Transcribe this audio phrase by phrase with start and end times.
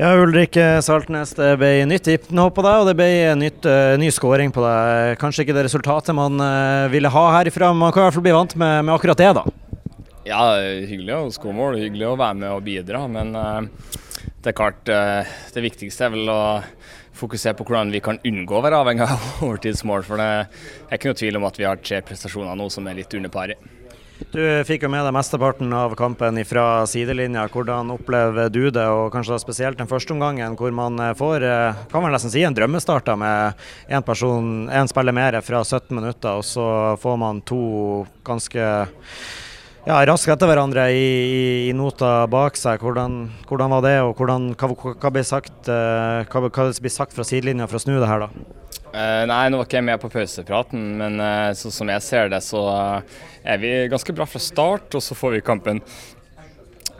[0.00, 4.06] Ja, Ulrik Saltnes, det ble nytt tippnå på deg, og det ble nytt, uh, ny
[4.08, 5.18] skåring på deg.
[5.20, 8.24] Kanskje ikke det resultatet man uh, ville ha herifra, men man kan i hvert fall
[8.24, 9.42] bli vant med, med akkurat det, da.
[10.24, 10.40] Ja,
[10.88, 13.02] hyggelig å skåre mål, hyggelig å være med og bidra.
[13.12, 16.40] Men det er klart, det viktigste er vel å
[17.20, 20.06] fokusere på hvordan vi kan unngå å være avhengig av overtidsmål.
[20.08, 23.02] For det er ikke noe tvil om at vi har tre prestasjoner nå som er
[23.02, 23.68] litt under paret.
[24.28, 27.46] Du fikk jo med deg mesteparten av kampen fra sidelinja.
[27.50, 31.46] Hvordan opplever du det, og kanskje da spesielt den første omgangen, hvor man får
[31.90, 33.56] kan vel nesten si en drømmestart med
[33.88, 36.66] én person, én spiller mer fra 17 minutter, og så
[37.00, 37.62] får man to
[38.26, 38.60] ganske
[39.88, 42.84] ja, raskt etter hverandre i, i, i, nota bak seg.
[42.84, 47.26] Hvordan, hvordan var det, og hvordan, hva, hva, blir sagt, hva, hva blir sagt fra
[47.26, 48.60] sidelinja for å snu det her, da?
[48.90, 52.30] Uh, nei, nå var ikke jeg med på pausepraten, men uh, sånn som jeg ser
[52.32, 54.96] det, så uh, er vi ganske bra fra start.
[54.98, 55.82] Og så får vi kampen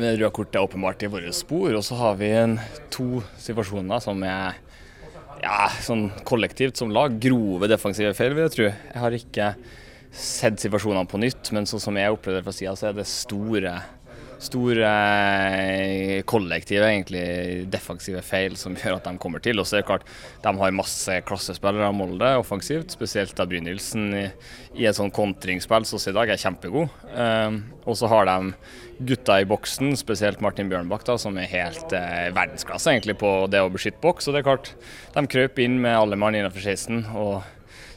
[0.01, 1.75] med røde kortet er åpenbart i våre spor.
[1.75, 2.59] Og så har vi en,
[2.95, 4.61] to situasjoner som er
[5.43, 8.69] ja, sånn kollektivt som lag grove defensive feil, vil jeg tro.
[8.71, 9.53] Jeg har ikke
[10.11, 13.07] sett situasjonene på nytt, men sånn som jeg opplevde det fra sida, så er det
[13.09, 13.77] store
[14.41, 17.25] store eh, kollektive, egentlig
[17.71, 19.61] defensive feil som gjør at de kommer til.
[19.61, 20.07] Og så er det klart,
[20.43, 24.27] De har masse klassespillere av Molde offensivt, spesielt da Brynildsen i,
[24.81, 26.89] i et sånn kontringsspill som i dag er kjempegod.
[27.13, 28.55] Um, og så har de
[29.11, 33.63] gutta i boksen, spesielt Martin Bjørnbakk, da, som er helt eh, verdensklasse egentlig på det
[33.65, 34.29] å beskytte boks.
[34.29, 34.75] Og det er klart,
[35.15, 37.41] De krøp inn med alle mann innenfor 16 og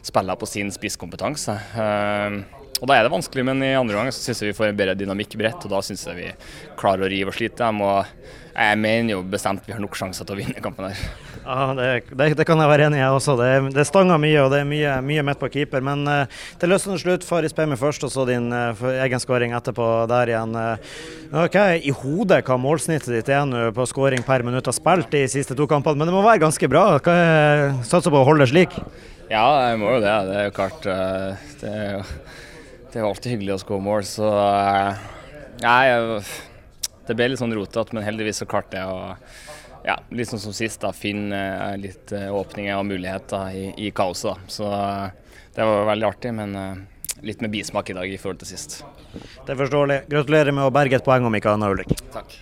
[0.03, 1.55] spiller på sin spisskompetanse.
[1.77, 2.43] Um,
[2.83, 4.97] og Da er det vanskelig, men i andre gang syns jeg vi får en bedre
[4.99, 6.31] dynamikk bredt, og da syns jeg vi
[6.75, 7.79] klarer å rive og slite dem.
[7.79, 8.03] og
[8.51, 10.99] Jeg mener jo bestemt vi har nok sjanser til å vinne kampen her.
[11.45, 13.37] Ja, det, det, det kan jeg være enig i, jeg også.
[13.39, 15.79] Det, det stanger mye, og det er mye, mye midt på keeper.
[15.83, 19.87] Men uh, til løsende slutt, Faris Pemi først, og så din uh, egen skåring etterpå
[20.11, 20.59] der igjen.
[20.59, 20.99] Uh,
[21.45, 25.23] ok, I hodet hva målsnittet ditt er nå på skåring per minutt har spilt de
[25.31, 26.85] siste to kampene, men det må være ganske bra.
[26.99, 28.75] Hva er, Satser på å holde det slik?
[29.31, 30.15] Ja, jeg må jo det.
[30.27, 30.89] Det er jo klart.
[31.63, 32.07] det er jo
[32.93, 35.03] det er jo alltid hyggelig å score mål, så eh,
[35.63, 36.21] Nei,
[37.07, 39.15] det ble litt sånn rotete, men heldigvis så klarte jeg å
[39.83, 43.91] ja, litt sånn som sist, da, finne eh, litt eh, åpninger og muligheter i, i
[43.95, 44.29] kaoset.
[44.29, 44.53] Da.
[44.53, 44.69] Så
[45.57, 46.55] det var veldig artig, men
[47.25, 48.81] litt med bismak i dag i forhold til sist.
[49.13, 50.03] Det er forståelig.
[50.11, 51.93] Gratulerer med å berge et poeng om ikke annet, Ulrik.
[52.13, 52.37] Takk.